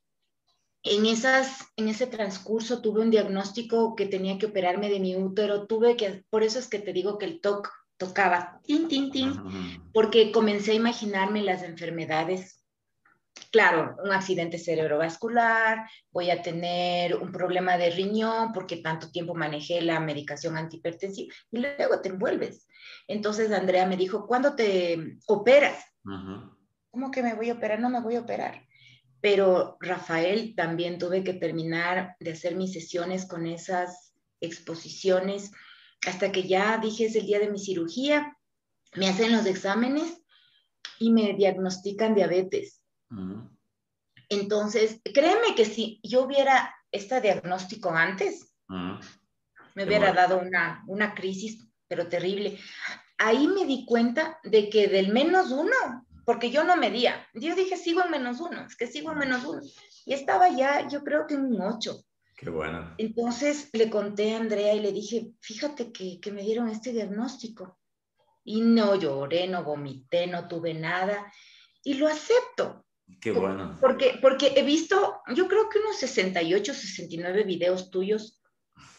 [0.84, 5.66] En, esas, en ese transcurso tuve un diagnóstico que tenía que operarme de mi útero.
[5.66, 9.34] Tuve que, por eso es que te digo que el TOC tocaba, tin, tin, tin,
[9.94, 12.59] porque comencé a imaginarme las enfermedades.
[13.52, 19.82] Claro, un accidente cerebrovascular, voy a tener un problema de riñón porque tanto tiempo manejé
[19.82, 22.68] la medicación antihipertensiva y luego te envuelves.
[23.08, 25.84] Entonces Andrea me dijo, ¿cuándo te operas?
[26.92, 27.80] ¿cómo que me voy a operar?
[27.80, 28.66] No me voy a operar.
[29.22, 35.52] Pero Rafael, también tuve que terminar de hacer mis sesiones con esas exposiciones
[36.08, 38.38] hasta que ya dije es el día de mi cirugía,
[38.96, 40.22] me hacen los exámenes
[40.98, 42.79] y me diagnostican diabetes.
[44.30, 51.68] Entonces, créeme que si yo hubiera este diagnóstico antes, me hubiera dado una, una crisis,
[51.88, 52.60] pero terrible.
[53.18, 57.28] Ahí me di cuenta de que del menos uno porque yo no medía.
[57.34, 59.62] Yo dije, sigo en menos uno, es que sigo en menos uno.
[60.06, 62.04] Y estaba ya, yo creo que en un ocho.
[62.38, 62.94] Qué bueno.
[63.00, 67.80] Entonces le conté a Andrea y le dije, fíjate que, que me dieron este diagnóstico.
[68.44, 71.34] Y no lloré, no vomité, no tuve nada.
[71.84, 72.86] Y lo acepto.
[73.22, 73.78] Qué bueno.
[73.82, 78.42] Porque, porque he visto, yo creo que unos 68, 69 videos tuyos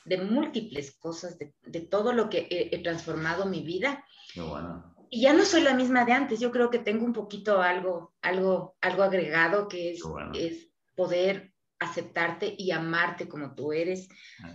[0.04, 4.04] de múltiples cosas, de, de todo lo que he, he, transformado mi vida.
[4.32, 4.94] Qué bueno.
[5.08, 8.14] Y ya no soy la misma de antes, yo creo que tengo un poquito algo,
[8.22, 10.32] algo, algo agregado que es, bueno.
[10.34, 14.08] es poder aceptarte y amarte como tú eres,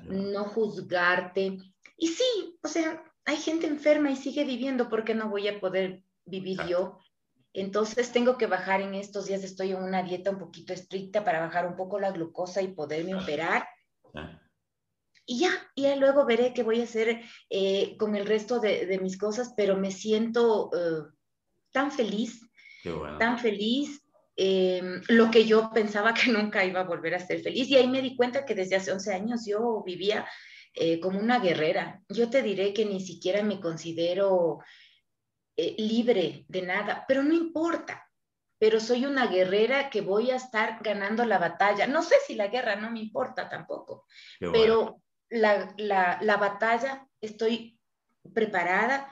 [0.04, 1.58] no juzgarte.
[1.98, 5.60] Y sí, o sea, hay gente enferma y sigue viviendo, ¿por qué no voy a
[5.60, 7.00] poder vivir yo?
[7.56, 11.40] Entonces tengo que bajar en estos días, estoy en una dieta un poquito estricta para
[11.40, 13.66] bajar un poco la glucosa y poderme operar.
[15.26, 19.00] Y ya, ya luego veré qué voy a hacer eh, con el resto de, de,
[19.00, 21.06] mis cosas, pero me siento uh,
[21.72, 22.42] tan feliz,
[22.84, 23.18] bueno.
[23.18, 24.02] tan feliz,
[24.36, 27.70] eh, lo que yo pensaba que nunca iba a volver a ser feliz.
[27.70, 30.28] Y ahí me di cuenta que desde hace 11 años yo vivía
[30.74, 32.04] eh, como una guerrera.
[32.10, 34.60] Yo te diré que ni siquiera me considero
[35.58, 38.02] eh, libre de nada, pero no importa.
[38.58, 41.88] Pero soy una guerrera que voy a estar ganando la batalla.
[41.88, 44.06] No sé si la guerra no me importa tampoco,
[44.40, 44.54] bueno.
[44.54, 47.78] pero la, la, la batalla estoy
[48.34, 49.12] preparada,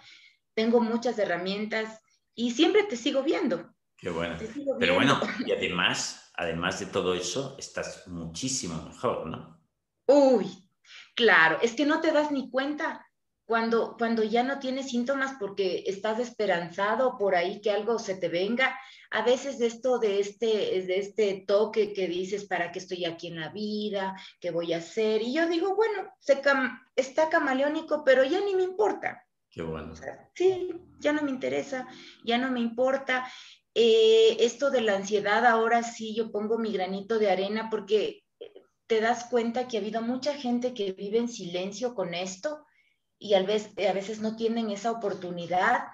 [0.53, 2.01] tengo muchas herramientas
[2.35, 3.73] y siempre te sigo viendo.
[3.97, 4.37] Qué bueno.
[4.37, 5.19] Pero viendo.
[5.19, 9.61] bueno, y además, además de todo eso, estás muchísimo mejor, ¿no?
[10.07, 10.47] Uy,
[11.15, 13.05] claro, es que no te das ni cuenta
[13.45, 18.29] cuando, cuando ya no tienes síntomas porque estás esperanzado por ahí que algo se te
[18.29, 18.77] venga.
[19.11, 23.39] A veces esto de este, de este toque que dices, ¿para qué estoy aquí en
[23.39, 24.15] la vida?
[24.39, 25.21] ¿Qué voy a hacer?
[25.21, 29.25] Y yo digo, bueno, se cam está camaleónico, pero ya ni me importa.
[29.49, 29.93] Qué bueno.
[29.93, 31.87] O sea, sí, ya no me interesa,
[32.23, 33.27] ya no me importa.
[33.75, 38.23] Eh, esto de la ansiedad, ahora sí yo pongo mi granito de arena porque
[38.87, 42.65] te das cuenta que ha habido mucha gente que vive en silencio con esto
[43.23, 45.85] y a veces, a veces no tienen esa oportunidad.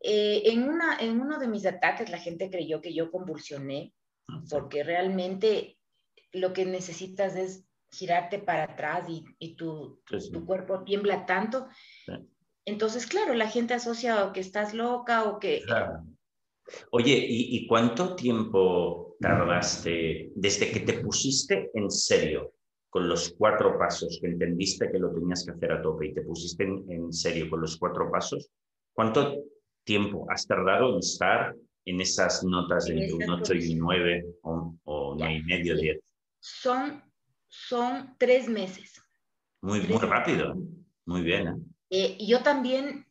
[0.00, 3.92] Eh, en, una, en uno de mis ataques la gente creyó que yo convulsioné
[4.48, 5.76] porque realmente
[6.30, 10.32] lo que necesitas es girarte para atrás y, y tu, tu, Sí, sí.
[10.32, 11.66] tu cuerpo tiembla tanto.
[12.06, 12.12] Sí.
[12.64, 15.62] Entonces, claro, la gente asocia o que estás loca o que...
[15.66, 16.04] Claro.
[16.92, 22.54] Oye, ¿y, y cuánto tiempo tardaste desde que te pusiste en serio
[22.92, 26.20] con los cuatro pasos, que entendiste que lo tenías que hacer a tope y te
[26.20, 28.50] pusiste en, en serio con los cuatro pasos?
[28.92, 29.44] ¿Cuánto
[29.82, 34.26] tiempo has tardado en estar en esas notas de un esas 8 y un 9
[34.42, 35.82] o, o Ya, 9 y medio, sí.
[35.84, 36.00] 10?
[36.38, 37.02] Son,
[37.48, 39.02] son tres meses.
[39.62, 40.54] Muy, muy Tres rápido,
[41.06, 41.48] muy bien.
[41.48, 41.54] ¿eh?
[41.88, 43.06] Eh, yo también,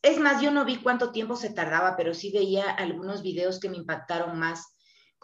[0.00, 3.68] es más, yo no vi cuánto tiempo se tardaba, pero sí veía algunos videos que
[3.68, 4.73] me impactaron más,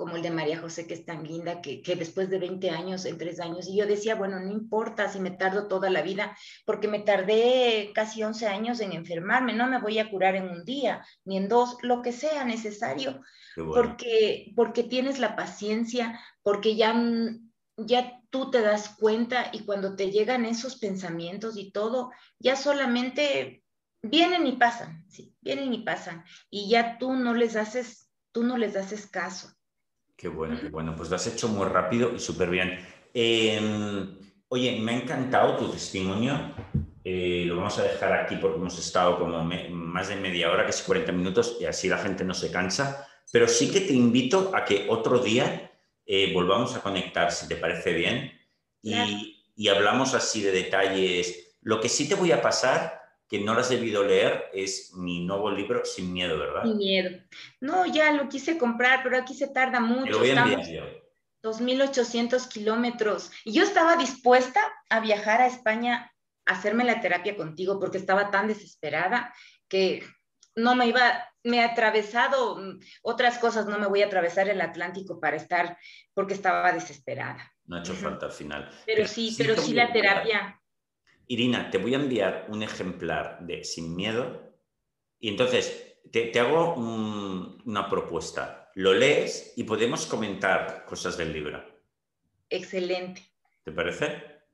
[0.01, 3.05] como el de María José, que es tan linda, que, que después de 20 años,
[3.05, 6.35] en tres años, y yo decía, bueno, no importa si me tardo toda la vida,
[6.65, 10.65] porque me tardé casi 11 años en enfermarme, no me voy a curar en un
[10.65, 13.21] día, ni en dos, lo que sea necesario,
[13.57, 13.75] bueno.
[13.75, 16.95] porque, porque tienes la paciencia, porque ya,
[17.77, 23.65] ya tú te das cuenta y cuando te llegan esos pensamientos y todo, ya solamente
[24.01, 28.57] vienen y pasan, sí, vienen y pasan, y ya tú no les haces, tú no
[28.57, 29.60] les haces caso.
[30.21, 30.95] Qué bueno, qué bueno.
[30.95, 32.79] Pues lo has hecho muy rápido y súper bien.
[33.15, 33.59] Eh,
[34.49, 36.55] oye, me ha encantado tu testimonio.
[37.03, 40.67] Eh, lo vamos a dejar aquí porque hemos estado como me- más de media hora,
[40.67, 43.09] casi 40 minutos, y así la gente no se cansa.
[43.33, 45.71] Pero sí que te invito a que otro día
[46.05, 48.33] eh, volvamos a conectar, si te parece bien,
[48.83, 51.57] y, y hablamos así de detalles.
[51.63, 53.00] Lo que sí te voy a pasar,
[53.31, 56.65] que no lo has debido leer, es mi nuevo libro, Sin Miedo, ¿verdad?
[56.65, 57.11] Sin miedo.
[57.61, 60.11] No, ya lo quise comprar, pero aquí se tarda Te mucho.
[60.11, 60.85] lo voy a enviar yo.
[61.41, 63.31] 2.800 kilómetros.
[63.45, 66.13] Y yo estaba dispuesta a viajar a España
[66.45, 69.33] a hacerme la terapia contigo porque estaba tan desesperada
[69.69, 70.05] que
[70.57, 74.61] no me iba, me he atravesado mm, otras cosas, no me voy a atravesar el
[74.61, 75.79] Atlántico para estar
[76.15, 77.49] porque estaba desesperada.
[77.65, 78.69] No ha hecho falta al final.
[78.85, 80.60] Pero sí, pero sí voy a la terapia.
[81.35, 84.53] Irina, te voy a enviar un ejemplar de Sin Miedo
[85.19, 88.71] y entonces te, te hago un- una propuesta.
[88.75, 91.63] Lo lees y podemos comentar cosas del libro.
[92.51, 93.23] Excelente,
[93.65, 94.07] ¿Te parece?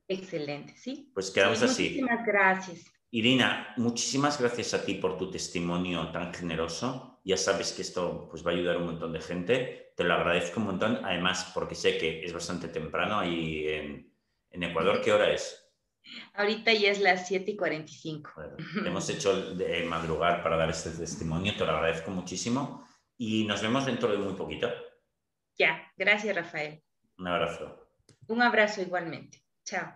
[0.08, 1.10] excelente, ¿sí?
[1.14, 1.82] Pues quedamos Sí, así.
[1.84, 2.92] Muchísimas gracias.
[3.10, 7.20] Irina, muchísimas gracias a ti por tu testimonio tan generoso.
[7.24, 9.92] Ya sabes que esto pues, va a ayudar a un montón de gente.
[9.96, 11.00] Te lo agradezco un montón.
[11.04, 14.12] Además, porque sé que es bastante temprano ahí en,
[14.50, 15.00] en Ecuador.
[15.02, 15.65] ¿Qué hora es?
[16.34, 18.32] Ahorita ya es las 7 y 45.
[18.34, 21.54] Bueno, hemos hecho de madrugar para dar este testimonio.
[21.56, 22.86] Te lo agradezco muchísimo.
[23.18, 24.68] Y nos vemos dentro de muy poquito.
[25.58, 26.82] Ya, gracias Rafael.
[27.18, 27.90] Un abrazo.
[28.28, 29.42] Un abrazo igualmente.
[29.64, 29.94] Chao.